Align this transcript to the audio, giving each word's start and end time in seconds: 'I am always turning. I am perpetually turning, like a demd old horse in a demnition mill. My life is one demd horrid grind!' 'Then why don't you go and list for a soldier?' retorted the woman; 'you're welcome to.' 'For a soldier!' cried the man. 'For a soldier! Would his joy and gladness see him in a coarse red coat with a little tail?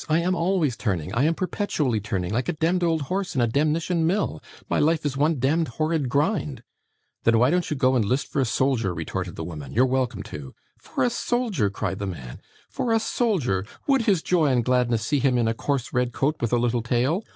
'I 0.09 0.19
am 0.21 0.33
always 0.35 0.75
turning. 0.75 1.13
I 1.13 1.25
am 1.25 1.35
perpetually 1.35 1.99
turning, 1.99 2.33
like 2.33 2.49
a 2.49 2.53
demd 2.53 2.81
old 2.81 3.03
horse 3.03 3.35
in 3.35 3.41
a 3.41 3.45
demnition 3.45 4.07
mill. 4.07 4.41
My 4.67 4.79
life 4.79 5.05
is 5.05 5.15
one 5.15 5.35
demd 5.35 5.67
horrid 5.77 6.09
grind!' 6.09 6.63
'Then 7.23 7.37
why 7.37 7.51
don't 7.51 7.69
you 7.69 7.77
go 7.77 7.95
and 7.95 8.03
list 8.03 8.25
for 8.25 8.41
a 8.41 8.45
soldier?' 8.45 8.95
retorted 8.95 9.35
the 9.35 9.43
woman; 9.43 9.73
'you're 9.73 9.85
welcome 9.85 10.23
to.' 10.23 10.55
'For 10.79 11.03
a 11.03 11.11
soldier!' 11.11 11.69
cried 11.69 11.99
the 11.99 12.07
man. 12.07 12.41
'For 12.67 12.91
a 12.91 12.99
soldier! 12.99 13.63
Would 13.85 14.07
his 14.07 14.23
joy 14.23 14.47
and 14.47 14.65
gladness 14.65 15.05
see 15.05 15.19
him 15.19 15.37
in 15.37 15.47
a 15.47 15.53
coarse 15.53 15.93
red 15.93 16.13
coat 16.13 16.37
with 16.41 16.51
a 16.51 16.57
little 16.57 16.81
tail? 16.81 17.23